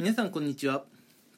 [0.00, 0.84] 皆さんこんにちは。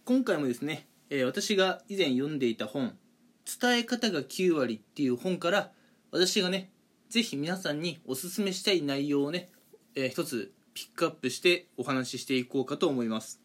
[0.04, 2.96] 今回もですね、えー私が以前読んでいた本
[3.60, 5.72] 「伝え方が9割」っていう本から
[6.12, 6.70] 私がね
[7.08, 9.50] ぜひ皆さんにおすすめしたい内容をね、
[9.96, 13.40] えー一つピックアップしてお話ししていこうかと思います。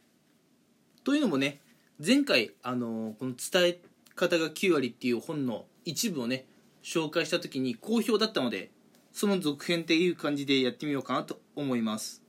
[1.04, 1.62] というのもね
[1.98, 3.82] 前回、あのーこの「伝え
[4.14, 6.46] 方が9割」っていう本の一部をね
[6.84, 8.70] 紹介した時に好評だったので
[9.12, 12.22] その続編っていう感じでやってみようかなと思います。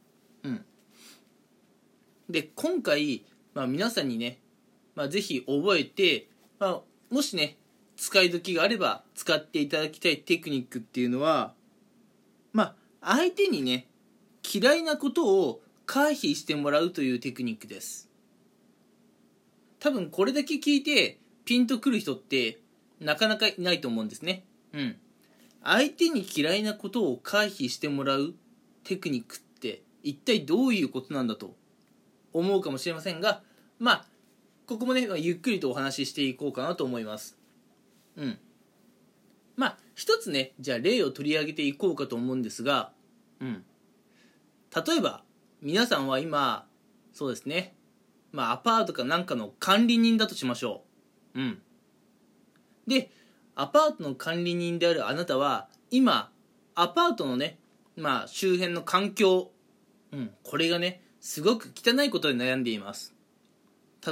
[0.42, 0.64] うん。
[2.28, 3.24] で今回、
[3.54, 4.38] まあ、皆さんにね、
[4.94, 6.28] まあ、ぜひ覚えて、
[6.58, 7.56] まあ、もしね
[7.96, 11.52] 使い時があれば使っていただきたいテクニックっていうのは
[12.52, 13.86] まあ相手にね
[14.42, 18.08] 嫌いなことを回避してもらうというテクニックです。
[19.80, 22.58] 多分これだけ聞いてピンとくる人って
[23.00, 24.44] なかなかいないと思うんですね。
[24.72, 24.96] うん。
[25.62, 28.34] 相手に嫌いなことを回避してもらう
[28.84, 31.54] テクニックって一体どういうことなんだと
[32.32, 33.42] 思うかもしれませんが
[33.78, 34.04] まあ
[34.66, 37.38] ここもねゆっくりとお話ししていこうかなと思います。
[38.16, 38.38] うん。
[39.56, 42.92] まあ一つねじゃあ例を取り上げていこうかと思うんですが
[43.40, 43.64] うん。
[44.86, 45.22] 例えば
[45.62, 46.66] 皆さんは今
[47.12, 47.74] そうですね
[48.30, 50.82] まあアパートかなんかの管理人だとしましょ
[51.34, 51.40] う。
[51.40, 51.62] うん。
[52.86, 53.10] で
[53.54, 56.30] アパートの管理人であるあなたは今
[56.74, 57.58] アパートのね
[57.96, 59.50] まあ周辺の環境
[60.12, 63.14] うんこれがねすごく汚いことで悩んでいます。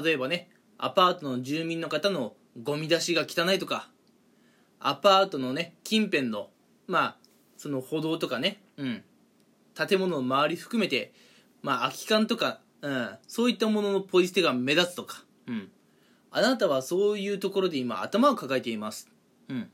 [0.03, 3.89] 例えばねアパートの住民の方のゴミ出しが汚いとか
[4.81, 6.51] アパートのね近辺の
[6.87, 7.17] まあ
[7.57, 9.05] その歩道とかねうん
[9.75, 11.13] 建物の周り含めて
[11.63, 15.71] まあ空き缶とか、うん、そういったもののポイ捨てが目立つとかうん
[16.31, 19.09] あなたはそういうところで今頭を抱えています。
[19.49, 19.71] うん。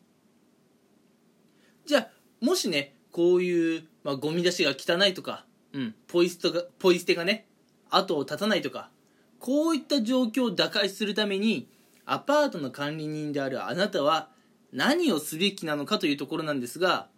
[1.87, 2.09] じゃあ
[2.41, 7.47] もしねこういう、まあ、ゴミ出しが汚いとかうん、ポイ捨てがポイ捨てがね
[7.91, 8.91] 後を絶たないとか
[9.39, 11.69] こういった状況を打開するために
[12.05, 14.29] アパートの管理人であるあなたは
[14.73, 17.09] 何をすべきなのかというところなんですが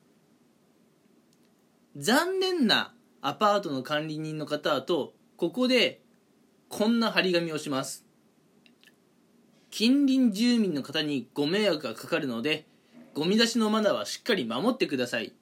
[1.96, 6.00] 残念なアパートの管理人の方だとここで
[6.68, 8.04] こんな張り紙をします。
[9.70, 12.66] 近隣住民の方にご迷惑がかかるので
[13.14, 15.32] ゴミ出しのマナーはしっかり守ってください。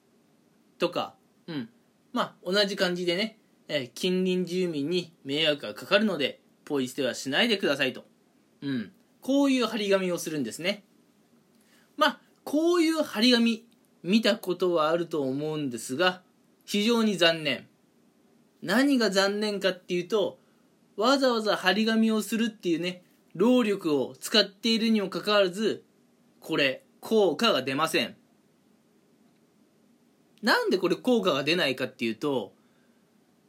[0.79, 1.15] とか
[1.47, 1.69] うん
[2.13, 3.37] まあ、同じ感じでね、
[3.67, 8.05] えー近隣住民に迷惑がかかるので、ポイ捨てはしないでくださいと。
[8.61, 8.91] うん。
[9.21, 10.83] こういう張り紙をするんですね。
[11.97, 13.65] まあ、こういう張り紙、
[14.03, 16.21] 見たことはあると思うんですが、
[16.65, 17.67] 非常に残念。
[18.61, 20.39] 何が残念かっていうと、
[20.95, 23.03] わざわざ張り紙をするっていうね、
[23.33, 25.83] 労力を使っているにもかかわらず、
[26.39, 28.15] これ、効果が出ません。
[30.43, 32.53] なんでこれ効果が出ないかっていうと、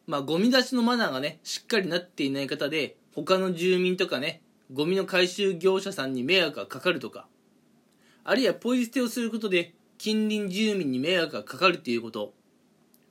[0.06, 7.27] まあ、ゴミ出しのマナーがね、しっかりなっていない方で、他の住民とかね、ゴミの回収業者さんに迷惑がかかるとか、
[8.22, 12.33] あるいはポイ捨てをすることで、近隣住民に迷惑がかかるっていうこと。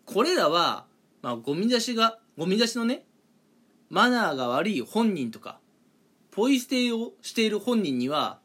[0.05, 0.85] これらは、
[1.22, 3.05] まあ、ゴミ出しが、ゴミ出しのね、
[3.89, 5.59] マナーが悪い本人とか、
[6.31, 8.39] ポイ捨てをしている本人には、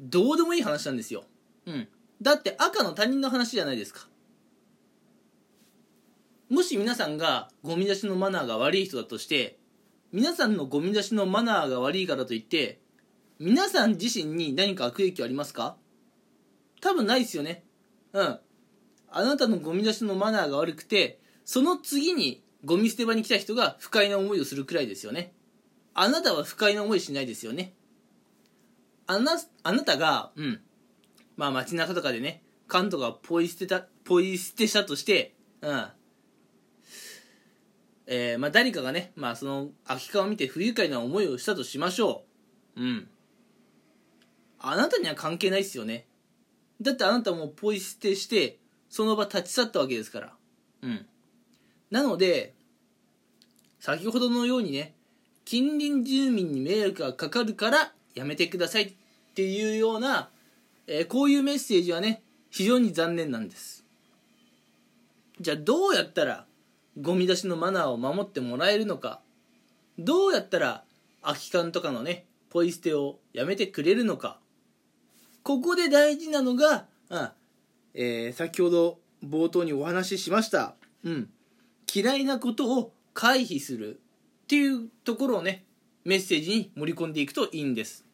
[0.00, 1.24] どうでもいい話なんですよ。
[1.66, 1.88] うん。
[2.20, 4.08] だって赤の他人の話じゃないですか。
[6.48, 9.58] もし皆さんがゴミ出しのマナーが悪い人だとして
[10.12, 12.78] 皆さんのゴミ出しのマナーが悪いからといって
[13.40, 15.76] 皆さん自身に何か悪影響ありますか？
[16.80, 17.64] 多分ないですよね。
[18.12, 18.38] うん。
[19.10, 25.34] あなたのゴミ出しのマナーが悪くてその次にゴミ捨て場に来た人が不快な思いをするくらいですよね。
[25.94, 27.74] あなたは不快な思いしないですよね。
[29.08, 29.32] あな
[29.64, 30.60] あなたがうん。
[31.36, 35.86] まあ街中とかでね缶とかポイ捨てたポイ捨てしたとしてうん。
[38.06, 42.24] えーまあ、誰かがね、まあ、その空き缶を見て不愉快な思いをしたとしましょ
[42.76, 42.80] う。
[42.80, 43.08] うん。
[44.60, 46.06] あなたには関係ないですよね。
[46.80, 48.58] だってあなたもポイ捨てして、
[48.88, 50.32] その場立ち去ったわけですから。
[50.82, 51.06] うん。
[51.90, 52.54] なので、
[53.80, 54.94] 先ほどのようにね、
[55.44, 58.92] 近隣住民に迷惑がかかるからやめてくださいっ
[59.34, 60.30] ていうような、
[60.86, 63.84] えーこういうメッセージはね、非常に残念なんです。
[65.40, 66.46] じゃあどうやったら
[67.00, 69.20] ゴミ出しのマナーを守ってもらえるのか。
[69.98, 70.84] どうやったら
[71.22, 74.38] 空き缶とかのねポイ捨てをやめてくれるのか。
[75.42, 77.30] ここで大事なのが、うん
[77.94, 81.30] えー先ほど冒頭にお話ししました、うん、
[81.92, 84.00] 嫌いなことを回避する。
[84.44, 85.64] っていうところをね
[86.04, 88.04] メッセージに盛り込んでいくといいんです。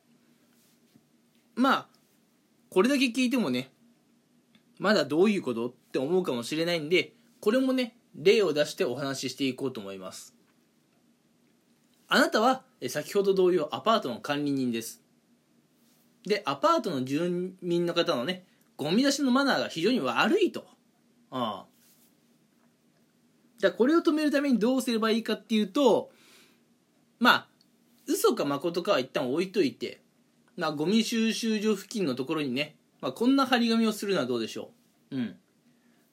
[1.54, 1.86] まあ
[2.70, 3.70] これだけ聞いてもね
[4.78, 10.34] まだどういうことって思うかもしれないんでこれもね例を出してお話ししていこうと思います。
[12.08, 15.02] あなたは先ほど同様アパートの管理人です。
[16.26, 18.44] でアパートの住民の方のね
[18.76, 20.66] ゴミ出しのマナーが非常に悪いと。
[21.30, 21.66] ああ。
[23.58, 26.10] じゃこれを止めるためにどうすればいいかっていうと
[27.20, 27.46] まあ
[28.06, 30.02] 嘘か誠かは一旦置いといて
[30.56, 34.70] まあゴミ収集所付近のところにね、まあ、こんな張り紙をするのはどうでしょ
[35.10, 35.16] う。
[35.16, 35.36] うん。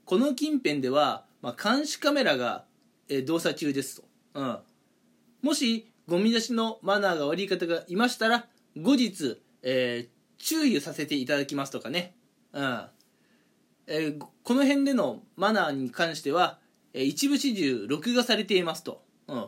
[0.06, 2.66] この近辺では、まあ、監視カメラが、
[3.08, 4.60] えー、動作中ですと、うん、
[5.42, 12.16] もしゴミ出しのマナーが悪い方がいましたら後日、えー、注意させていただきますとかね、
[12.54, 12.86] うん。
[13.88, 16.60] えー、この辺でのマナーに関しては、
[16.94, 19.48] えー、一部始終録画されていますと、うん、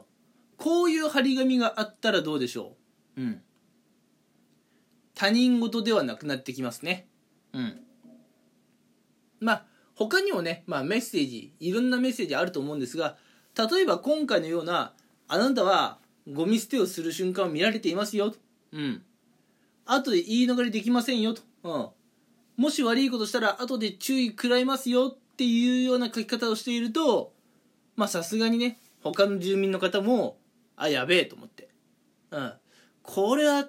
[0.57, 2.75] こういう張り紙があったらどうでしょ
[3.17, 3.41] う、うん、
[5.15, 7.07] 他人事ではなくなってきますね。
[7.53, 7.81] うん。
[9.39, 9.65] まあ
[10.09, 13.17] 他にもね、まあ、メッセージいろんなメッセージあると思うんですが
[13.55, 14.93] 例えば今回のような
[15.27, 18.37] あなたはゴミ捨てをする瞬間を見られていますよと。
[18.73, 19.01] うん。
[19.85, 21.41] 後で言い逃れできませんよと。
[21.63, 21.79] う
[22.59, 22.63] ん。
[22.63, 27.33] もし悪いことしたら後で注意食らいますよっていうような書き方をしていると、
[27.95, 30.37] まあさすがにね、他の住民の方も、
[30.75, 31.69] あ、やべえと思って。
[32.31, 32.53] うん。
[33.01, 33.67] これは、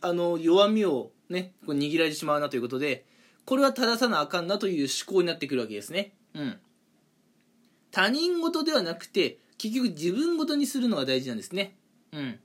[0.00, 3.04] あの、弱みをね、こう握られてしまうなということで、
[3.44, 6.14] これは正さなあかんなという思考になってくるわけですね。
[6.34, 6.58] うん。
[7.90, 11.76] 他人事ではなくて、結局自分ごとにするのが大事なんですね。
[12.12, 12.40] うん。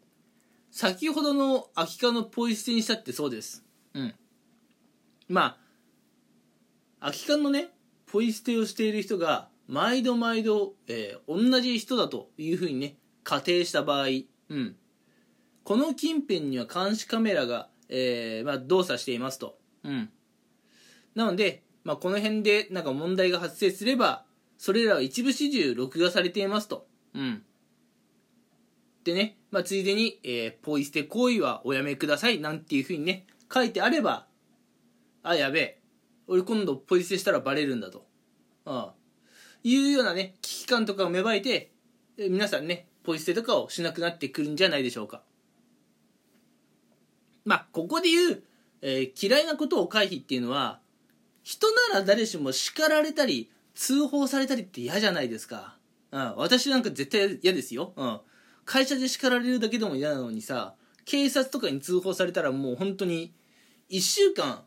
[0.71, 3.63] 先ほどの空き缶のポイ捨てにしたってそうです。
[3.93, 4.15] うん。
[5.27, 5.57] まあ
[6.99, 7.69] 空き缶のね
[8.05, 14.07] ポイ捨てをしている人が毎度毎度、えー、同じ人だというふうにね仮定した場合
[14.49, 14.75] うん。
[15.63, 19.57] この近辺には監視カメラが、えーまあ、動作していますと。
[19.83, 20.09] うん。
[21.15, 24.25] なので、まあ、この辺でなんか問題が発生すれば
[24.57, 27.44] それらは一部始終録画されていますとうん。
[29.03, 34.27] でね、まあ、ついでに、えー、ポイ捨て行為はおやめくださいなんていうふうにね、書いてあれば、
[35.23, 35.81] あ、やべえ。
[36.27, 38.06] 俺今度ポイ捨てしたらバレるんだと。
[38.65, 38.94] ああ
[39.63, 41.71] いうようなね、危機感とかを芽生えて、
[42.17, 45.23] えー、皆さんね、ポイ捨てとかをしなくなってくるんじゃないでしょうか。
[47.45, 48.44] まあ、ここで言う、
[48.81, 50.79] えー、嫌いなことを回避っていうのは、
[51.44, 55.77] 人なら誰しも叱られたり、通報されたりって嫌じゃないですか。
[56.12, 57.94] うん、私なんか絶対嫌ですよ。
[57.95, 58.19] うん。
[58.65, 60.75] 会社で叱られるだけでも嫌なのにさ、
[61.06, 63.33] 警察とかに通報されたらもう本当に、
[63.89, 64.63] 1週間、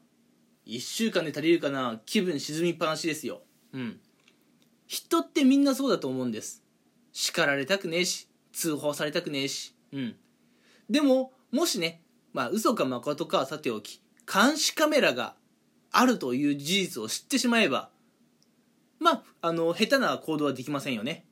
[0.66, 3.42] 1週間で足りるかな、気分沈みっぱなしですよ。
[3.72, 4.00] うん。
[4.86, 6.62] 人ってみんなそうだと思うんです。
[7.12, 9.74] 叱られたくねえし、通報されたくねえし。
[9.92, 10.16] うん。
[10.90, 12.02] でも、もしね、
[12.32, 14.00] まあ嘘か誠かはさておき、
[14.32, 15.34] 監視カメラが
[15.92, 17.90] あるという事実を知ってしまえば、
[18.98, 21.26] まあ、あの、下手な行動はできませんよね。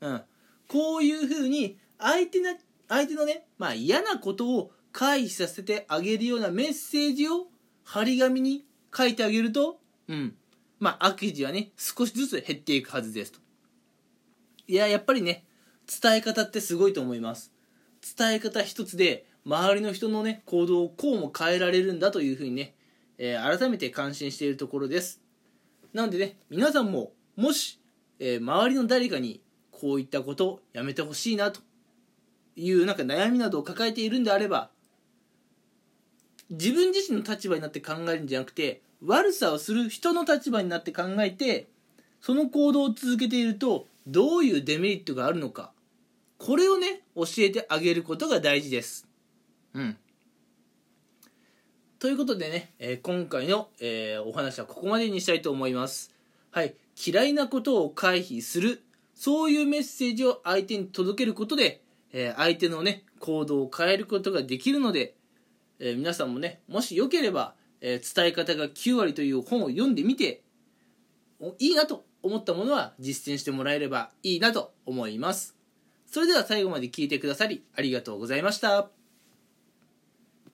[0.00, 0.22] うん、
[0.68, 2.54] こういうふうに相手な
[2.88, 7.46] 相手のね、まあ、嫌なことを回避させてあげるようなメッセージを
[7.84, 8.64] 張り紙に
[8.96, 9.78] 書いてあげると、
[10.08, 10.34] うん、
[10.78, 13.40] まあ、悪事はね少しずつ減っていくはずですと。
[14.68, 15.44] いややっぱりね
[16.02, 17.52] 伝え方ってすごいと思います。
[18.16, 22.74] 伝え方一つで周りの人のね行動をこうも変えられるんだというふうにね、
[23.18, 25.20] えー、改めて感心しているところです。
[25.92, 27.80] なのでね皆さんももし、
[28.18, 29.40] えー、周りの誰かに
[29.70, 31.60] こういったことをやめてほしいなと
[32.56, 34.70] いうなんか悩みなどを抱えているんであれば
[36.50, 41.68] 自分自身の立場になって考えるんじゃなくて悪さをする人の立場になって考えて
[42.20, 45.72] その行動を続けているとどういうデメリットがあるのか
[46.38, 49.06] これをね教えてあげることが大事です。
[49.74, 49.96] うん。
[51.98, 56.12] ということでね、えー、今回の、えー、お話はここまでにしたいと思います
[56.50, 56.74] はい
[57.06, 58.82] 嫌いなことを回避する
[59.16, 61.80] そういうメッセージを相手に届けることで、
[62.12, 65.14] えー、相手のね、行動を変えることができるので、
[65.80, 70.42] え、皆さんもね、もしよければ、え、伝え方が9割という本を読んでみて、
[71.58, 75.56] いいなと思ったものは実践してもらえればいいなと思います。
[76.06, 78.95] それでは最後まで聞いてくださりありがとうございました。